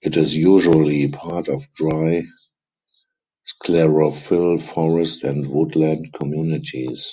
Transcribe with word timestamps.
It 0.00 0.16
is 0.16 0.36
usually 0.36 1.08
part 1.08 1.48
of 1.48 1.66
dry 1.72 2.22
sclerophyll 3.44 4.62
forest 4.62 5.24
and 5.24 5.44
woodland 5.48 6.12
communities. 6.12 7.12